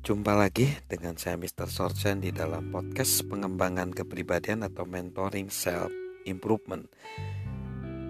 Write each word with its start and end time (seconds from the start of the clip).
Jumpa 0.00 0.32
lagi 0.32 0.64
dengan 0.88 1.12
saya 1.20 1.36
Mr. 1.36 1.68
Sorchen 1.68 2.24
di 2.24 2.32
dalam 2.32 2.72
podcast 2.72 3.20
pengembangan 3.28 3.92
kepribadian 3.92 4.64
atau 4.64 4.88
mentoring 4.88 5.52
self 5.52 5.92
improvement. 6.24 6.88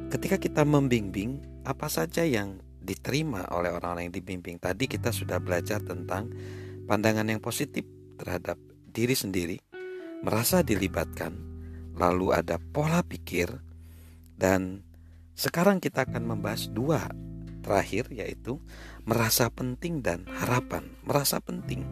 Ketika 0.07 0.39
kita 0.39 0.63
membimbing, 0.63 1.43
apa 1.67 1.91
saja 1.91 2.23
yang 2.23 2.63
diterima 2.79 3.43
oleh 3.51 3.75
orang-orang 3.75 4.07
yang 4.07 4.23
dibimbing 4.23 4.63
tadi 4.63 4.87
kita 4.87 5.11
sudah 5.11 5.43
belajar 5.43 5.83
tentang 5.83 6.31
pandangan 6.87 7.27
yang 7.27 7.43
positif 7.43 7.83
terhadap 8.23 8.55
diri 8.87 9.19
sendiri, 9.19 9.59
merasa 10.23 10.63
dilibatkan, 10.63 11.35
lalu 11.99 12.31
ada 12.31 12.63
pola 12.71 13.03
pikir 13.03 13.51
dan 14.39 14.87
sekarang 15.35 15.83
kita 15.83 16.07
akan 16.07 16.39
membahas 16.39 16.71
dua 16.71 17.11
terakhir 17.61 18.09
yaitu 18.13 18.59
merasa 19.05 19.49
penting 19.53 20.01
dan 20.05 20.25
harapan, 20.29 20.89
merasa 21.05 21.41
penting. 21.41 21.85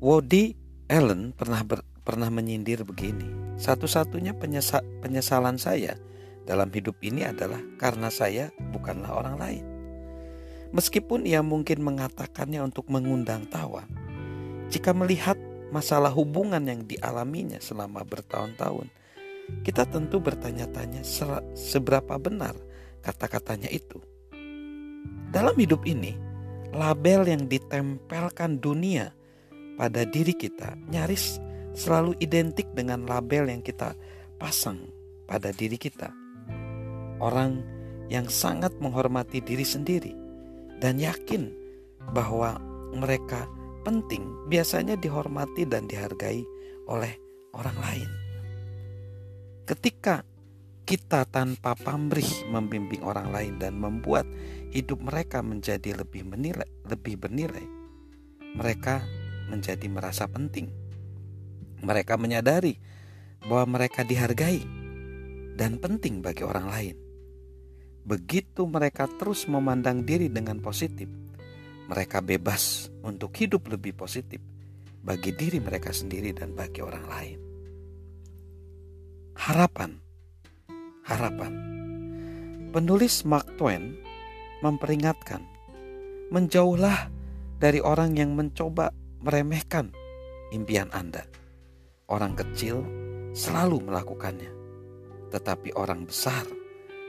Woody 0.00 0.56
Allen 0.86 1.32
pernah 1.32 1.64
ber, 1.64 1.82
pernah 2.04 2.28
menyindir 2.30 2.84
begini, 2.84 3.56
satu-satunya 3.58 4.36
penyesa, 4.36 4.84
penyesalan 5.00 5.56
saya 5.56 5.98
dalam 6.46 6.70
hidup 6.70 6.94
ini 7.02 7.26
adalah 7.26 7.58
karena 7.80 8.12
saya 8.12 8.54
bukanlah 8.70 9.10
orang 9.10 9.36
lain. 9.40 9.64
Meskipun 10.70 11.24
ia 11.24 11.40
mungkin 11.40 11.82
mengatakannya 11.82 12.60
untuk 12.62 12.86
mengundang 12.92 13.48
tawa, 13.48 13.88
jika 14.70 14.94
melihat 14.94 15.38
masalah 15.70 16.12
hubungan 16.14 16.62
yang 16.62 16.86
dialaminya 16.86 17.58
selama 17.58 18.06
bertahun-tahun, 18.06 18.86
kita 19.62 19.86
tentu 19.86 20.18
bertanya-tanya 20.18 21.06
seberapa 21.54 22.18
benar 22.18 22.58
kata-katanya 23.06 23.70
itu. 23.70 24.02
Dalam 25.30 25.54
hidup 25.54 25.86
ini, 25.86 26.18
label 26.74 27.30
yang 27.30 27.46
ditempelkan 27.46 28.58
dunia 28.58 29.14
pada 29.78 30.02
diri 30.02 30.34
kita 30.34 30.74
nyaris 30.90 31.38
selalu 31.76 32.18
identik 32.18 32.66
dengan 32.74 33.06
label 33.06 33.46
yang 33.46 33.62
kita 33.62 33.94
pasang 34.42 34.90
pada 35.30 35.54
diri 35.54 35.78
kita. 35.78 36.10
Orang 37.22 37.62
yang 38.10 38.26
sangat 38.26 38.74
menghormati 38.82 39.38
diri 39.38 39.62
sendiri 39.62 40.12
dan 40.82 40.98
yakin 40.98 41.52
bahwa 42.10 42.58
mereka 42.96 43.46
penting 43.86 44.24
biasanya 44.50 44.98
dihormati 44.98 45.62
dan 45.68 45.86
dihargai 45.86 46.42
oleh 46.90 47.12
orang 47.54 47.76
lain. 47.82 48.10
Ketika 49.66 50.22
kita 50.86 51.26
tanpa 51.26 51.74
pamrih 51.74 52.46
membimbing 52.46 53.02
orang 53.02 53.34
lain 53.34 53.58
dan 53.58 53.74
membuat 53.74 54.22
hidup 54.70 55.02
mereka 55.02 55.42
menjadi 55.42 55.98
lebih 55.98 56.22
menilai, 56.22 56.70
lebih 56.86 57.18
bernilai. 57.18 57.66
Mereka 58.54 59.02
menjadi 59.50 59.82
merasa 59.90 60.30
penting. 60.30 60.70
Mereka 61.82 62.14
menyadari 62.14 62.78
bahwa 63.42 63.82
mereka 63.82 64.06
dihargai 64.06 64.62
dan 65.58 65.82
penting 65.82 66.22
bagi 66.22 66.46
orang 66.46 66.70
lain. 66.70 66.96
Begitu 68.06 68.62
mereka 68.70 69.10
terus 69.18 69.50
memandang 69.50 70.06
diri 70.06 70.30
dengan 70.30 70.62
positif, 70.62 71.10
mereka 71.90 72.22
bebas 72.22 72.94
untuk 73.02 73.34
hidup 73.34 73.66
lebih 73.66 73.98
positif 73.98 74.38
bagi 75.02 75.34
diri 75.34 75.58
mereka 75.58 75.90
sendiri 75.90 76.30
dan 76.30 76.54
bagi 76.54 76.78
orang 76.78 77.06
lain. 77.10 77.38
Harapan 79.34 80.05
harapan. 81.06 81.54
Penulis 82.74 83.22
Mark 83.22 83.46
Twain 83.56 83.94
memperingatkan, 84.60 85.40
menjauhlah 86.34 87.08
dari 87.62 87.78
orang 87.80 88.18
yang 88.18 88.34
mencoba 88.34 88.90
meremehkan 89.22 89.94
impian 90.50 90.90
Anda. 90.90 91.24
Orang 92.10 92.34
kecil 92.34 92.82
selalu 93.32 93.86
melakukannya, 93.86 94.50
tetapi 95.30 95.72
orang 95.78 96.04
besar 96.04 96.44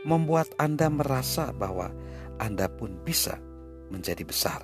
membuat 0.06 0.54
Anda 0.62 0.88
merasa 0.88 1.52
bahwa 1.52 1.92
Anda 2.38 2.70
pun 2.70 3.02
bisa 3.02 3.42
menjadi 3.90 4.24
besar. 4.24 4.62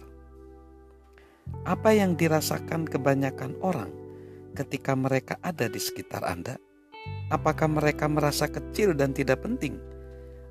Apa 1.67 1.91
yang 1.91 2.15
dirasakan 2.15 2.87
kebanyakan 2.87 3.59
orang 3.59 3.91
ketika 4.55 4.95
mereka 4.95 5.35
ada 5.43 5.67
di 5.67 5.81
sekitar 5.81 6.23
Anda? 6.23 6.55
Apakah 7.33 7.65
mereka 7.65 8.05
merasa 8.05 8.45
kecil 8.45 8.93
dan 8.93 9.15
tidak 9.15 9.41
penting? 9.41 9.81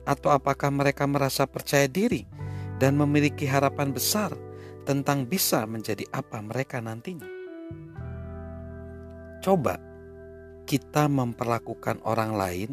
Atau 0.02 0.34
apakah 0.34 0.74
mereka 0.74 1.06
merasa 1.06 1.46
percaya 1.46 1.86
diri 1.86 2.26
dan 2.82 2.98
memiliki 2.98 3.46
harapan 3.46 3.94
besar 3.94 4.34
tentang 4.82 5.30
bisa 5.30 5.62
menjadi 5.68 6.02
apa 6.10 6.42
mereka 6.42 6.82
nantinya? 6.82 7.28
Coba 9.42 9.78
kita 10.66 11.06
memperlakukan 11.06 12.02
orang 12.02 12.34
lain, 12.34 12.70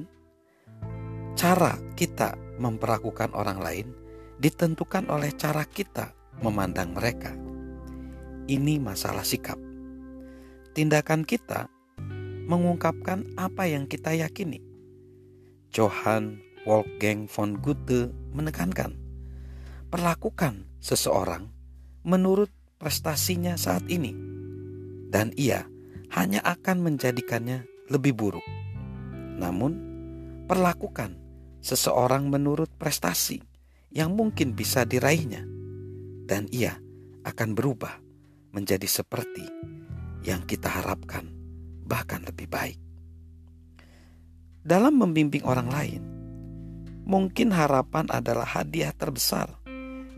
cara 1.37 1.77
kita 1.93 2.33
memperlakukan 2.57 3.33
orang 3.33 3.59
lain 3.61 3.87
ditentukan 4.41 5.09
oleh 5.09 5.33
cara 5.37 5.65
kita 5.65 6.13
memandang 6.41 6.95
mereka. 6.95 7.35
Ini 8.49 8.81
masalah 8.81 9.21
sikap. 9.21 9.57
Tindakan 10.73 11.25
kita 11.27 11.69
mengungkapkan 12.49 13.29
apa 13.37 13.69
yang 13.69 13.85
kita 13.85 14.17
yakini. 14.17 14.57
Johann 15.69 16.41
Wolfgang 16.65 17.29
von 17.29 17.61
Goethe 17.61 18.09
menekankan, 18.33 18.97
perlakukan 19.93 20.65
seseorang 20.81 21.53
menurut 22.01 22.49
prestasinya 22.81 23.53
saat 23.53 23.85
ini, 23.85 24.17
dan 25.13 25.29
ia 25.37 25.69
hanya 26.09 26.41
akan 26.41 26.89
menjadikannya 26.89 27.69
lebih 27.93 28.17
buruk. 28.17 28.45
Namun, 29.37 29.77
perlakukan 30.49 31.21
seseorang 31.61 32.33
menurut 32.33 32.73
prestasi 32.81 33.45
yang 33.93 34.17
mungkin 34.17 34.57
bisa 34.57 34.89
diraihnya, 34.89 35.45
dan 36.25 36.49
ia 36.49 36.81
akan 37.29 37.53
berubah 37.53 38.01
menjadi 38.57 38.89
seperti 38.89 39.45
yang 40.25 40.41
kita 40.49 40.65
harapkan 40.65 41.38
bahkan 41.89 42.21
lebih 42.21 42.45
baik. 42.45 42.77
Dalam 44.61 45.01
membimbing 45.01 45.41
orang 45.41 45.73
lain, 45.73 46.01
mungkin 47.09 47.49
harapan 47.49 48.05
adalah 48.13 48.45
hadiah 48.45 48.93
terbesar 48.93 49.49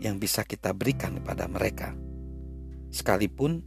yang 0.04 0.20
bisa 0.20 0.44
kita 0.44 0.76
berikan 0.76 1.16
kepada 1.16 1.48
mereka. 1.48 1.96
Sekalipun 2.92 3.64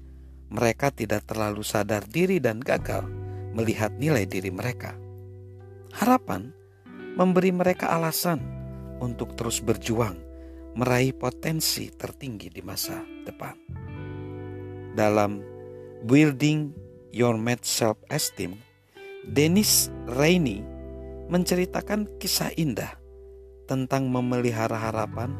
mereka 0.53 0.93
tidak 0.93 1.25
terlalu 1.25 1.65
sadar 1.65 2.05
diri 2.05 2.37
dan 2.37 2.61
gagal 2.61 3.09
melihat 3.57 3.89
nilai 3.97 4.29
diri 4.29 4.53
mereka. 4.53 4.93
Harapan 5.97 6.53
memberi 7.17 7.49
mereka 7.49 7.89
alasan 7.89 8.43
untuk 9.01 9.33
terus 9.33 9.63
berjuang 9.63 10.21
meraih 10.75 11.15
potensi 11.15 11.87
tertinggi 11.87 12.51
di 12.51 12.61
masa 12.61 12.99
depan. 13.23 13.55
Dalam 14.93 15.55
Building 16.05 16.84
Your 17.15 17.39
Mad 17.39 17.63
Self 17.63 17.95
Esteem, 18.11 18.59
Dennis 19.23 19.87
Rainey 20.19 20.59
menceritakan 21.31 22.19
kisah 22.19 22.51
indah 22.59 22.99
tentang 23.71 24.11
memelihara 24.11 24.75
harapan 24.75 25.31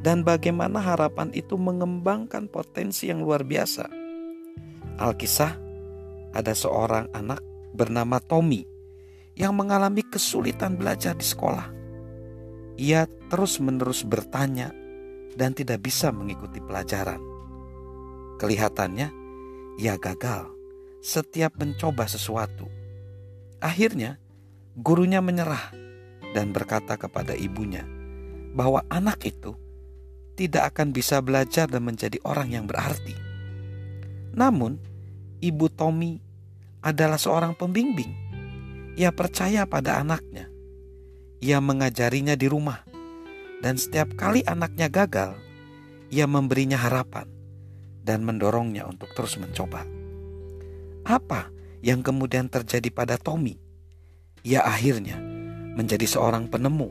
dan 0.00 0.24
bagaimana 0.24 0.80
harapan 0.80 1.28
itu 1.36 1.60
mengembangkan 1.60 2.48
potensi 2.48 3.12
yang 3.12 3.20
luar 3.20 3.44
biasa. 3.44 3.92
Alkisah 4.96 5.52
ada 6.32 6.56
seorang 6.56 7.12
anak 7.12 7.44
bernama 7.76 8.24
Tommy 8.24 8.64
yang 9.36 9.52
mengalami 9.52 10.08
kesulitan 10.08 10.80
belajar 10.80 11.12
di 11.12 11.28
sekolah. 11.28 11.68
Ia 12.80 13.04
terus-menerus 13.28 14.00
bertanya 14.08 14.72
dan 15.36 15.52
tidak 15.52 15.84
bisa 15.84 16.08
mengikuti 16.08 16.56
pelajaran. 16.64 17.20
Kelihatannya 18.40 19.12
ia 19.76 19.94
gagal 20.00 20.57
setiap 20.98 21.54
mencoba 21.58 22.06
sesuatu. 22.10 22.66
Akhirnya, 23.58 24.18
gurunya 24.78 25.18
menyerah 25.18 25.74
dan 26.34 26.54
berkata 26.54 26.94
kepada 26.94 27.34
ibunya 27.34 27.82
bahwa 28.54 28.82
anak 28.90 29.22
itu 29.26 29.54
tidak 30.38 30.74
akan 30.74 30.94
bisa 30.94 31.18
belajar 31.18 31.66
dan 31.66 31.82
menjadi 31.82 32.22
orang 32.22 32.54
yang 32.54 32.64
berarti. 32.70 33.14
Namun, 34.34 34.78
ibu 35.42 35.66
Tommy 35.66 36.22
adalah 36.78 37.18
seorang 37.18 37.58
pembimbing. 37.58 38.14
Ia 38.94 39.10
percaya 39.10 39.66
pada 39.66 39.98
anaknya. 39.98 40.46
Ia 41.42 41.58
mengajarinya 41.62 42.34
di 42.34 42.46
rumah, 42.50 42.82
dan 43.62 43.78
setiap 43.78 44.14
kali 44.14 44.42
anaknya 44.46 44.86
gagal, 44.90 45.38
ia 46.10 46.26
memberinya 46.26 46.78
harapan 46.78 47.26
dan 48.02 48.22
mendorongnya 48.22 48.86
untuk 48.86 49.10
terus 49.14 49.38
mencoba. 49.38 49.97
Apa 51.06 51.50
yang 51.84 52.02
kemudian 52.02 52.50
terjadi 52.50 52.90
pada 52.90 53.14
Tommy? 53.20 53.58
Ia 54.42 54.62
akhirnya 54.64 55.18
menjadi 55.78 56.06
seorang 56.06 56.50
penemu, 56.50 56.90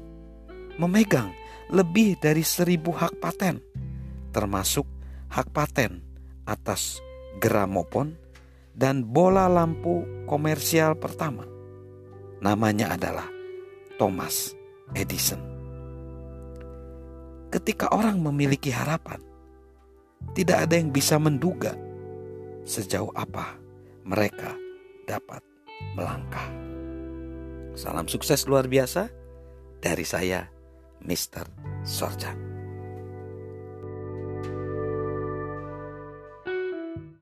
memegang 0.79 1.31
lebih 1.67 2.15
dari 2.19 2.43
seribu 2.43 2.95
hak 2.95 3.19
paten, 3.19 3.59
termasuk 4.31 4.87
hak 5.27 5.51
paten 5.51 5.99
atas 6.47 7.03
gramofon 7.43 8.15
dan 8.71 9.03
bola 9.03 9.51
lampu 9.51 10.05
komersial 10.29 10.95
pertama. 10.95 11.43
Namanya 12.39 12.95
adalah 12.95 13.27
Thomas 13.97 14.53
Edison. 14.95 15.41
Ketika 17.51 17.89
orang 17.91 18.21
memiliki 18.21 18.69
harapan, 18.71 19.19
tidak 20.37 20.67
ada 20.67 20.75
yang 20.77 20.93
bisa 20.93 21.17
menduga 21.17 21.73
sejauh 22.67 23.09
apa 23.15 23.66
mereka 24.07 24.55
dapat 25.03 25.43
melangkah. 25.99 26.47
Salam 27.75 28.07
sukses 28.07 28.47
luar 28.47 28.71
biasa 28.71 29.11
dari 29.83 30.07
saya, 30.07 30.47
Mr. 31.03 31.45
Sorjan. 31.83 32.46